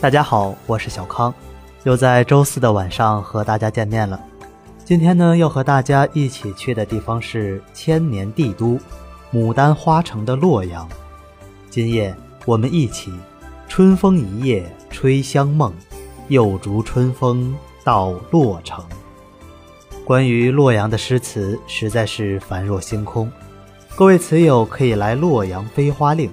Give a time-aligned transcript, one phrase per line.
[0.00, 1.32] 大家好，我是小康，
[1.82, 4.18] 又在周四的晚上和大家见面了。
[4.82, 8.80] 今天呢，要和大家一起去的地方是千年帝都、
[9.30, 10.88] 牡丹花城的洛阳。
[11.68, 12.16] 今夜
[12.46, 13.12] 我们一起，
[13.68, 15.70] 春风一夜吹香梦，
[16.28, 17.54] 又逐春风
[17.84, 18.82] 到洛城。
[20.06, 23.30] 关于洛阳的诗词实在是繁若星空，
[23.94, 26.30] 各位词友可以来洛阳飞花令。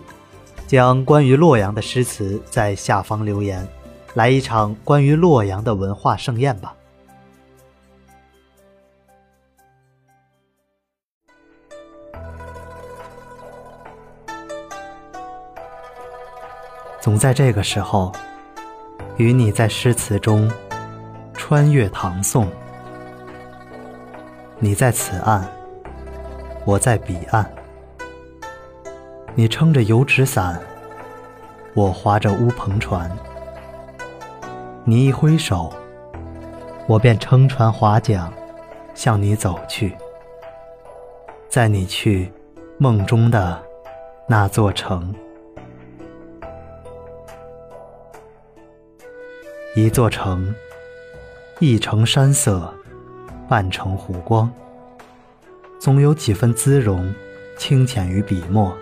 [0.67, 3.65] 将关于洛阳的诗词在下方留言，
[4.15, 6.75] 来一场关于洛阳的文化盛宴吧。
[16.99, 18.11] 总在这个时候，
[19.15, 20.51] 与你在诗词中
[21.33, 22.45] 穿越唐宋。
[24.59, 25.49] 你在此岸，
[26.65, 27.49] 我在彼岸。
[29.39, 30.59] 你撑着油纸伞，
[31.75, 33.15] 我划着乌篷船。
[34.83, 35.71] 你一挥手，
[36.87, 38.33] 我便撑船划桨，
[38.95, 39.95] 向你走去。
[41.47, 42.31] 载你去
[42.79, 43.61] 梦中的
[44.27, 45.13] 那座城，
[49.75, 50.51] 一座城，
[51.59, 52.73] 一城山色，
[53.47, 54.51] 半城湖光，
[55.79, 57.13] 总有几分姿容，
[57.55, 58.75] 清浅于笔墨。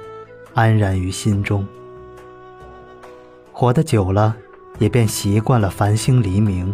[0.55, 1.67] 安然于心中，
[3.51, 4.33] 活得久了，
[4.79, 6.73] 也便习惯了繁星黎明，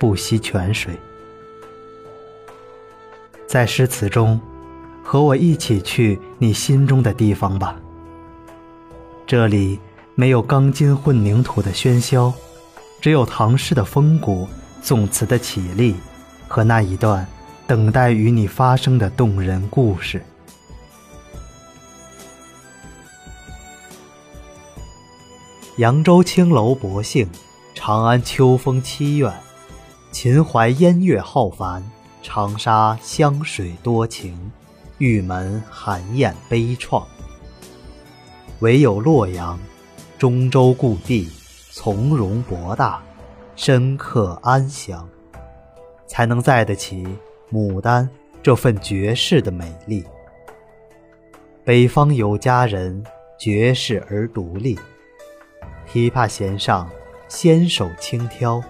[0.00, 0.98] 不惜泉水。
[3.46, 4.40] 在诗词中，
[5.04, 7.76] 和我一起去你心中的地方吧。
[9.28, 9.78] 这里
[10.16, 12.32] 没有钢筋混凝土的喧嚣，
[13.00, 14.48] 只有唐诗的风骨、
[14.82, 15.94] 宋词的绮丽，
[16.48, 17.24] 和那一段
[17.64, 20.20] 等待与你发生的动人故事。
[25.78, 27.28] 扬州青楼薄幸，
[27.74, 29.32] 长安秋风凄怨。
[30.12, 31.82] 秦淮烟月浩繁，
[32.22, 34.52] 长沙湘水多情。
[34.98, 37.02] 玉门寒雁悲怆，
[38.60, 39.58] 唯有洛阳，
[40.16, 41.28] 中州故地，
[41.72, 43.02] 从容博大，
[43.56, 45.08] 深刻安详，
[46.06, 47.04] 才能载得起
[47.52, 48.08] 牡丹
[48.40, 50.04] 这份绝世的美丽。
[51.64, 53.04] 北方有佳人，
[53.36, 54.78] 绝世而独立。
[55.88, 56.88] 琵琶弦上，
[57.28, 58.62] 纤手轻挑，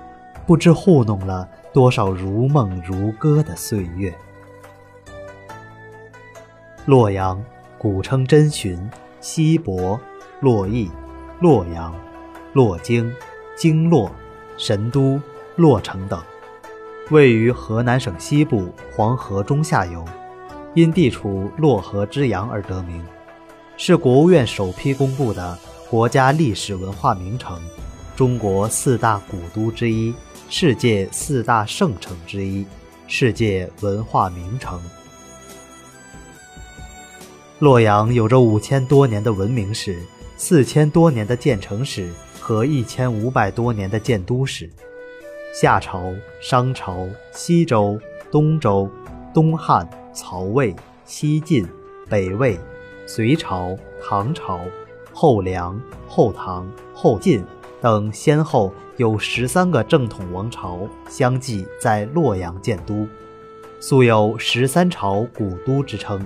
[0.47, 4.15] 不知糊弄了多少如梦如歌的岁月。
[6.87, 7.43] 洛阳，
[7.79, 8.79] 古称真寻、
[9.21, 9.99] 西伯、
[10.41, 10.91] 洛邑、
[11.41, 11.95] 洛阳、
[12.53, 13.11] 洛京、
[13.57, 14.11] 京洛、
[14.59, 15.19] 神都、
[15.57, 16.21] 洛城等，
[17.11, 20.05] 位于河南省西部黄河中下游，
[20.75, 23.03] 因地处洛河之阳而得名，
[23.79, 25.59] 是国务院首批公布的。
[25.95, 27.57] 国家历史文化名城，
[28.17, 30.13] 中国四大古都之一，
[30.51, 32.67] 世界四大圣城之一，
[33.07, 34.83] 世界文化名城。
[37.61, 40.03] 洛阳有着五千多年的文明史，
[40.37, 44.69] 四千多年的建城史和一千五百多年的建都史。
[45.55, 46.13] 夏朝、
[46.43, 47.97] 商朝、西周、
[48.33, 48.91] 东周、
[49.33, 50.75] 东汉、曹魏、
[51.05, 51.65] 西晋、
[52.11, 52.59] 北魏、
[53.07, 54.59] 隋朝、唐朝。
[55.17, 57.45] 后梁、后唐、后晋
[57.81, 63.07] 等先后有十三个正统王朝相继在洛阳建都，
[63.79, 66.21] 素有“十三朝古都”之称，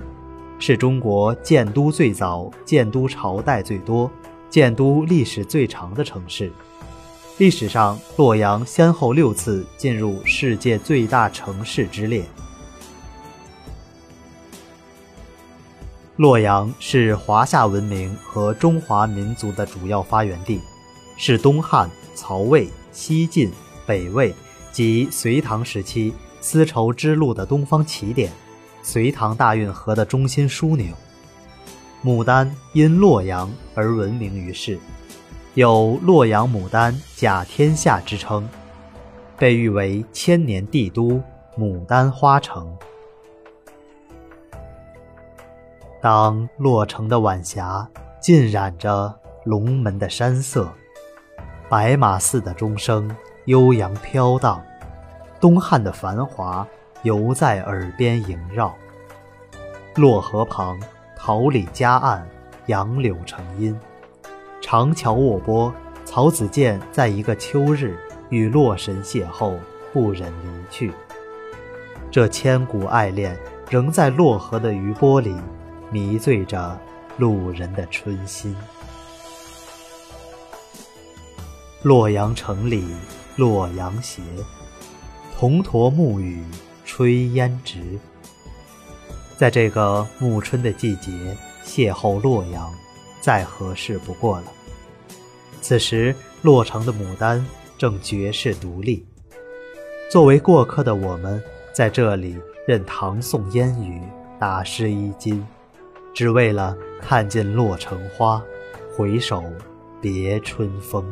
[0.57, 4.09] 是中国建都最早、建都朝代最多、
[4.49, 6.51] 建都历史最长的城市。
[7.37, 12.25] 历史上，洛阳先后六次进入世界最大城市之列。
[16.19, 20.59] 洛阳是华夏文明和中华民族的主要发源地，
[21.15, 23.49] 是东汉、曹魏、西晋、
[23.85, 24.35] 北魏
[24.69, 28.29] 及隋唐时期丝绸之路的东方起点，
[28.83, 30.87] 隋唐大运河的中心枢纽。
[32.03, 34.77] 牡丹因洛阳而闻名于世，
[35.53, 38.45] 有“洛阳牡丹甲天下”之称，
[39.37, 41.23] 被誉为千年帝都、
[41.57, 42.69] 牡丹花城。
[46.01, 47.85] 当洛城的晚霞
[48.21, 49.13] 浸染着
[49.43, 50.71] 龙门的山色，
[51.67, 53.13] 白马寺的钟声
[53.45, 54.63] 悠扬飘荡，
[55.41, 56.65] 东汉的繁华
[57.03, 58.73] 犹在耳边萦绕。
[59.95, 60.79] 洛河旁，
[61.17, 62.25] 桃李夹岸，
[62.67, 63.77] 杨柳成荫，
[64.61, 65.73] 长桥卧波。
[66.05, 67.95] 曹子建在一个秋日
[68.29, 69.53] 与洛神邂逅，
[69.93, 70.91] 不忍离去。
[72.09, 73.37] 这千古爱恋，
[73.69, 75.35] 仍在洛河的余波里。
[75.91, 76.79] 迷醉着
[77.17, 78.55] 路人的春心。
[81.81, 82.85] 洛阳城里
[83.35, 84.21] 洛阳斜，
[85.37, 86.43] 铜驼暮雨
[86.85, 87.97] 炊烟直。
[89.37, 91.11] 在这个暮春的季节
[91.65, 92.69] 邂逅洛阳，
[93.21, 94.51] 再合适不过了。
[95.61, 97.45] 此时，洛城的牡丹
[97.77, 99.05] 正绝世独立。
[100.11, 101.41] 作为过客的我们，
[101.73, 102.37] 在这里
[102.67, 104.01] 任唐宋烟雨，
[104.37, 105.45] 打湿衣襟，
[106.13, 108.41] 只为了看见洛城花，
[108.95, 109.43] 回首
[110.01, 111.05] 别春风。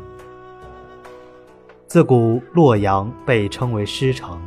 [1.88, 4.42] 自古洛阳被称为诗城，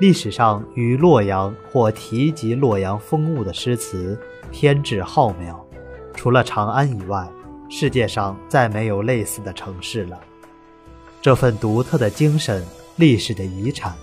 [0.00, 4.18] 历史上与洛阳或提及洛阳风物的诗词
[4.52, 5.58] 天质浩渺，
[6.14, 7.26] 除了长安以外。
[7.70, 10.18] 世界上再没有类似的城市了。
[11.20, 12.66] 这份独特的精神、
[12.96, 13.94] 历史的遗产，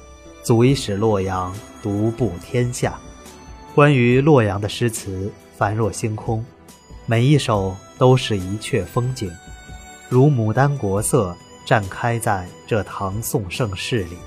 [0.44, 1.51] 足以使洛阳
[1.81, 2.95] 独步天下。
[3.74, 6.44] 关于洛阳的诗词繁若星空，
[7.06, 9.31] 每一首都是一阙风景，
[10.10, 11.36] 如牡丹国色
[11.66, 14.18] 绽开在这唐宋盛世里。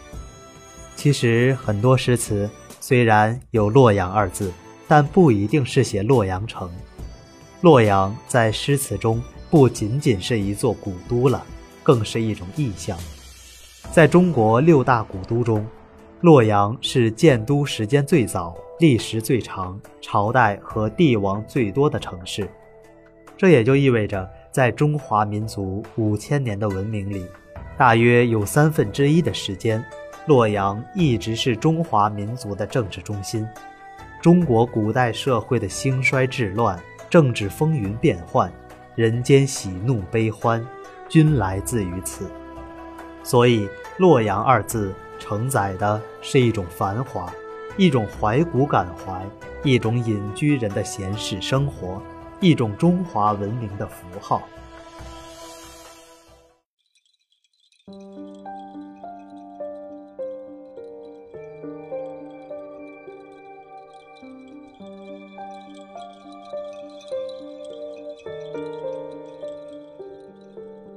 [0.96, 2.48] 其实很多诗词
[2.80, 4.52] 虽然有“洛阳”二字，
[4.88, 6.70] 但不一定是写洛阳城。
[7.60, 11.44] 洛阳在诗词中不仅仅是一座古都了，
[11.82, 12.96] 更是一种意象。
[13.92, 15.66] 在中国六大古都中，
[16.22, 22.48] 洛阳是建都时间最早、历时最长、朝代和帝王最多的城市。
[23.36, 27.26] 这也就意味着，在中华民族五千年的文明里，
[27.76, 29.84] 大约有三分之一的时间，
[30.26, 33.46] 洛阳一直是中华民族的政治中心。
[34.20, 36.78] 中国古代社会的兴衰治乱。
[37.10, 38.52] 政治风云变幻，
[38.94, 40.62] 人间喜怒悲欢，
[41.08, 42.31] 均来自于此。
[43.22, 43.66] 所以，
[43.96, 47.32] 洛阳二字承载的是一种繁华，
[47.78, 49.25] 一种怀古感怀，
[49.62, 52.02] 一种隐居人的闲适生活，
[52.40, 54.42] 一种中华文明的符号。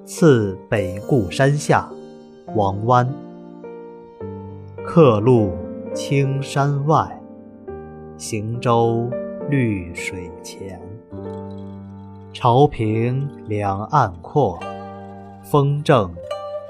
[0.03, 1.87] 次北固山下，
[2.55, 3.07] 王湾。
[4.83, 5.53] 客路
[5.93, 7.19] 青山外，
[8.17, 9.09] 行舟
[9.49, 10.79] 绿水前。
[12.31, 14.57] 潮平两岸阔，
[15.43, 16.15] 风正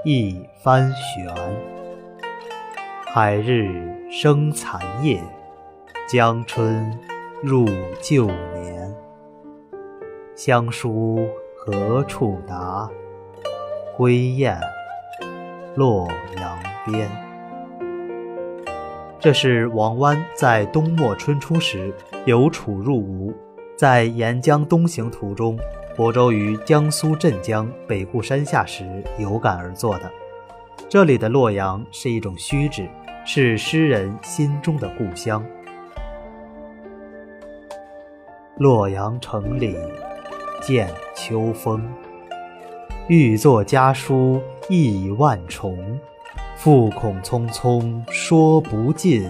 [0.04, 1.28] 一帆悬。
[3.14, 5.22] 海日生残夜，
[6.10, 6.92] 江春
[7.44, 7.68] 入
[8.02, 8.92] 旧年。
[10.36, 11.20] 乡书
[11.56, 12.90] 何处达？
[13.96, 14.60] 归雁，
[15.76, 16.08] 洛
[16.38, 16.58] 阳
[16.88, 17.31] 边。
[19.22, 21.94] 这是王湾在冬末春初时
[22.26, 23.32] 由楚入吴，
[23.78, 25.60] 在沿江东行途中
[25.96, 30.12] 泊舟于江苏镇江北固山下时有感而作的。
[30.90, 32.90] 这里的洛阳是一种虚指，
[33.24, 35.46] 是诗人心中的故乡。
[38.58, 39.78] 洛阳城里
[40.64, 41.88] 见秋风。
[43.08, 45.78] 欲作家书意万重，
[46.64, 49.28] 复恐匆匆说不尽。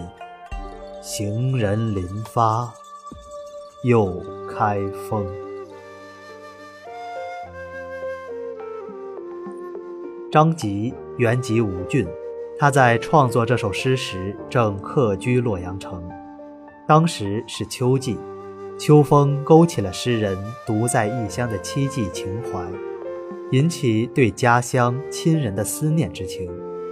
[1.01, 2.69] 行人临发
[3.85, 5.25] 又开封。
[10.29, 12.05] 张籍原籍吴郡，
[12.59, 16.03] 他在创作这首诗时正客居洛阳城。
[16.85, 18.17] 当时是秋季，
[18.77, 22.61] 秋风勾起了诗人独在异乡的凄寂情怀。
[23.51, 26.51] 引起对家乡亲人的思念之情，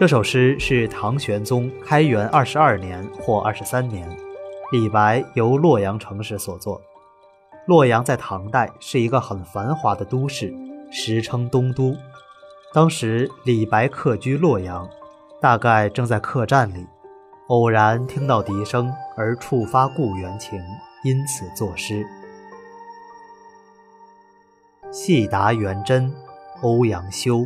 [0.00, 4.08] 这首诗是唐玄宗开元二十二年或二十三年，
[4.72, 6.80] 李白游洛阳城时所作。
[7.66, 10.54] 洛阳在唐代是一个很繁华的都市，
[10.90, 11.94] 时称东都。
[12.72, 14.88] 当时李白客居洛阳，
[15.38, 16.86] 大概正在客栈里，
[17.48, 20.58] 偶然听到笛声而触发故园情，
[21.04, 22.06] 因此作诗。
[24.90, 26.10] 戏答元贞，
[26.62, 27.44] 欧阳修。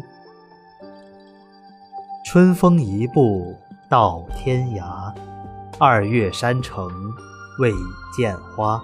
[2.34, 3.54] 春风一步
[3.88, 5.14] 到天涯，
[5.78, 6.90] 二月山城
[7.60, 7.70] 未
[8.12, 8.82] 见花。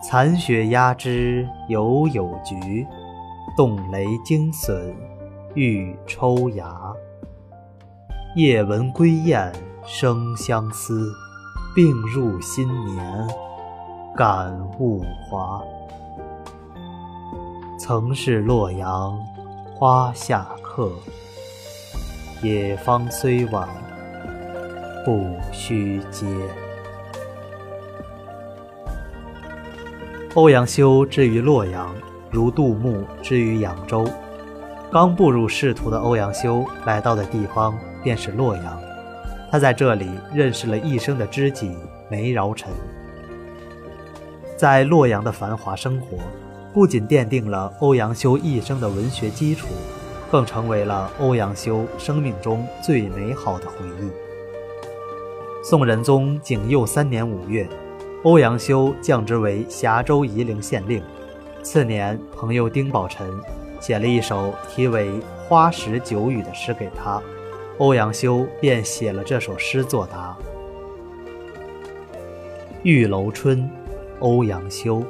[0.00, 2.86] 残雪压枝犹有菊，
[3.56, 4.94] 冻雷惊笋
[5.54, 6.92] 欲抽芽。
[8.36, 9.52] 夜闻归雁
[9.84, 11.12] 生相思，
[11.74, 13.28] 病入新年
[14.16, 15.60] 感物华。
[17.76, 19.18] 曾是洛阳
[19.74, 20.92] 花下客，
[22.42, 23.68] 野芳虽晚
[25.04, 26.26] 不须嗟。
[30.34, 31.94] 欧阳修之于洛阳，
[32.30, 34.08] 如杜牧之于扬州。
[34.90, 38.80] 刚步入仕途的欧阳修来到的地方便是洛阳，
[39.50, 41.76] 他在这里认识了一生的知己
[42.08, 42.72] 梅尧臣。
[44.56, 46.16] 在洛阳的繁华生活，
[46.72, 49.68] 不仅奠定了欧阳修一生的文学基础，
[50.30, 54.10] 更成为了欧阳修生命中最美好的回忆。
[55.62, 57.68] 宋仁宗景佑三年五月，
[58.22, 61.02] 欧阳修降职为峡州夷陵县令。
[61.62, 63.28] 次年，朋友丁宝臣。
[63.80, 65.08] 写了一首题为
[65.48, 67.18] 《花时酒语》的诗给他，
[67.78, 70.36] 欧阳修便写了这首诗作答。
[72.82, 73.70] 玉楼春，
[74.18, 75.02] 欧阳修。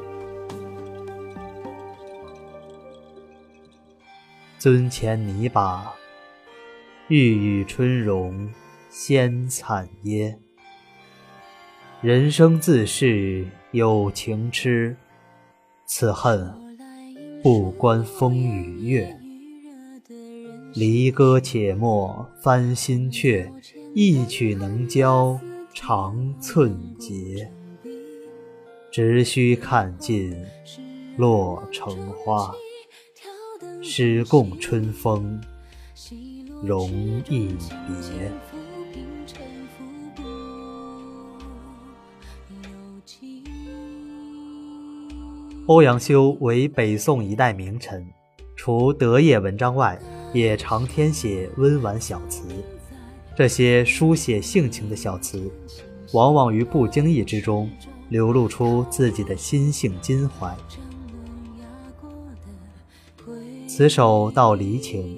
[4.60, 5.90] 樽前泥巴，
[7.08, 8.46] 玉宇春容
[8.90, 10.38] 先惨耶。
[12.02, 14.94] 人生自是有情痴，
[15.86, 16.52] 此恨。
[17.42, 19.18] 不关风与月，
[20.74, 23.50] 离歌且莫翻新阙，
[23.94, 25.40] 一曲能教
[25.72, 27.50] 长寸节。
[28.92, 30.36] 只须看尽
[31.16, 32.54] 落成花，
[33.82, 35.40] 诗共春风
[36.62, 36.90] 容
[37.28, 37.48] 易
[37.86, 38.30] 别。
[45.66, 48.06] 欧阳修为北宋一代名臣，
[48.54, 49.98] 除德业文章外，
[50.34, 52.44] 也常填写温婉小词。
[53.34, 55.50] 这些书写性情的小词，
[56.12, 57.70] 往往于不经意之中
[58.10, 60.54] 流露出自己的心性襟怀。
[63.80, 65.16] 此首道离情，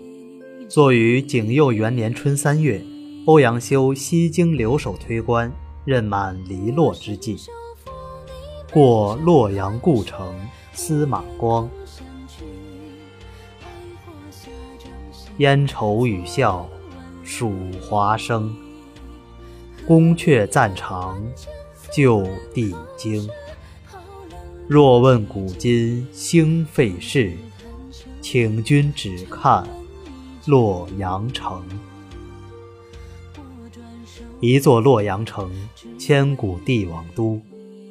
[0.69, 2.81] 作于景佑元年春三月，
[3.27, 5.51] 欧阳修西京留守推官，
[5.85, 7.37] 任满离洛之际。
[8.73, 10.33] 过洛阳故城
[10.73, 11.69] 司马光，
[15.39, 16.65] 烟愁雨笑
[17.25, 18.55] 蜀华生。
[19.89, 21.21] 宫阙暂长
[21.93, 23.29] 就地经。
[24.69, 27.33] 若问古今兴废事，
[28.33, 29.63] 请君只看
[30.47, 31.63] 洛阳城。
[34.41, 35.53] 一座洛阳城，
[35.99, 37.39] 千古帝王都。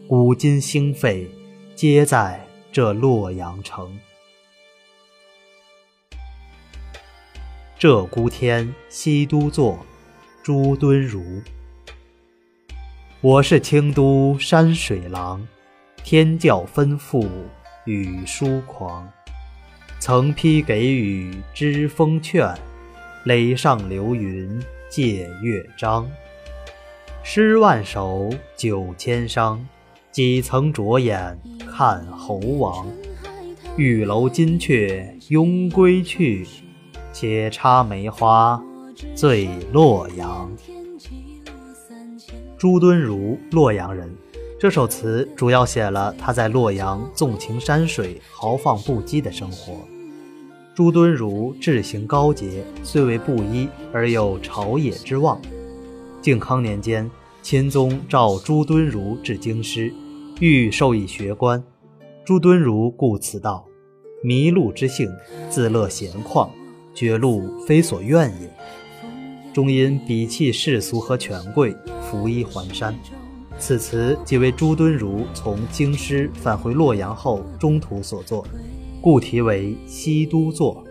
[0.07, 1.29] 古今兴废，
[1.75, 3.99] 皆在这洛阳城。
[7.79, 9.85] 鹧鸪天，西都坐，
[10.41, 11.23] 朱敦儒。
[13.21, 15.47] 我是清都山水郎，
[16.03, 17.29] 天教吩咐
[17.85, 19.07] 与疏狂。
[20.01, 22.51] 曾批给予知风劝，
[23.23, 26.09] 垒上流云借月章。
[27.21, 29.59] 诗万首，酒千觞。
[30.11, 31.39] 几曾着眼
[31.69, 32.87] 看侯王？
[33.77, 36.47] 玉楼金阙拥归去，
[37.13, 38.59] 且插梅花
[39.13, 40.51] 醉洛阳。
[42.57, 44.11] 朱敦儒，洛阳人。
[44.61, 49.73] 这首词主要写了他在洛阳纵情山水、豪放不羁的生活。
[50.75, 55.41] 朱敦儒志行高洁，虽为布衣，而有朝野之望。
[56.21, 57.09] 靖康年间。
[57.41, 59.91] 钦宗召朱敦儒至京师，
[60.39, 61.63] 欲授以学官。
[62.23, 63.65] 朱敦儒故辞道
[64.21, 65.11] ：“迷路之性，
[65.49, 66.47] 自乐闲旷，
[66.93, 68.47] 绝路非所愿也。”
[69.51, 72.93] 终因鄙弃世俗和权贵，拂衣还山。
[73.61, 78.43] 此词即为朱敦儒从京师返回洛阳后中途所作，
[78.99, 80.83] 故题为《西都作》。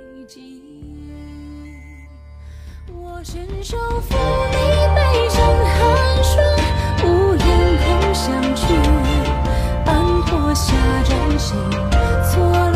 [10.53, 10.75] 下
[11.05, 12.70] 战心。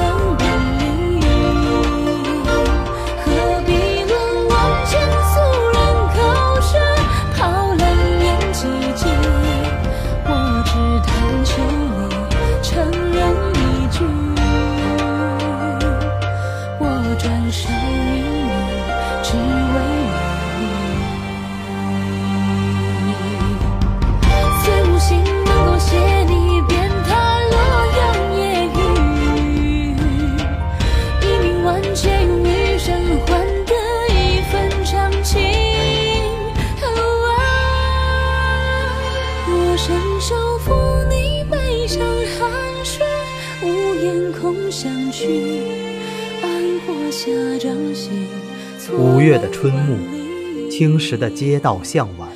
[48.98, 52.28] 五月的春暮，青石的街道向晚，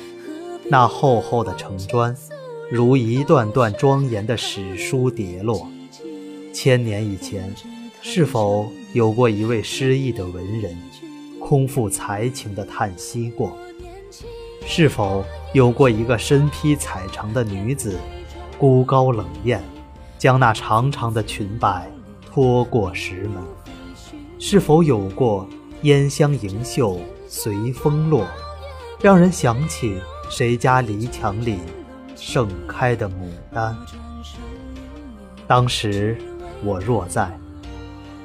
[0.67, 2.15] 那厚厚的城砖，
[2.71, 5.67] 如一段段庄严的史书跌落。
[6.51, 7.53] 千年以前，
[8.01, 10.75] 是否有过一位失意的文人，
[11.39, 13.55] 空负才情的叹息过？
[14.65, 15.23] 是否
[15.53, 17.97] 有过一个身披彩裳的女子，
[18.57, 19.61] 孤高冷艳，
[20.17, 21.89] 将那长长的裙摆
[22.31, 23.43] 拖过石门？
[24.37, 25.47] 是否有过
[25.81, 28.25] 烟香盈袖随风落，
[29.01, 31.59] 让人想起谁家篱墙里
[32.15, 33.13] 盛开的牡
[33.53, 33.75] 丹？
[35.47, 36.17] 当时
[36.63, 37.37] 我若在，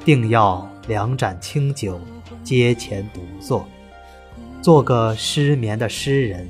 [0.05, 1.99] 定要两盏清酒，
[2.43, 3.65] 阶前独坐。
[4.61, 6.47] 做个失眠的诗人，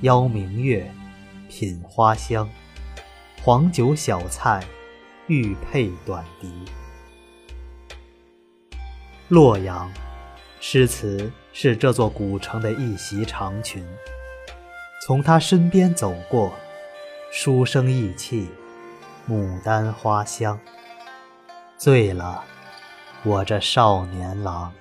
[0.00, 0.90] 邀明月，
[1.48, 2.48] 品花香，
[3.42, 4.64] 黄酒小菜，
[5.26, 6.48] 玉佩短笛。
[9.34, 9.92] 洛阳，
[10.60, 13.84] 诗词是这座古城的一袭长裙。
[15.04, 16.52] 从他身边走过，
[17.32, 18.48] 书生意气，
[19.28, 20.56] 牡丹花香。
[21.76, 22.44] 醉了，
[23.24, 24.72] 我这少年郎。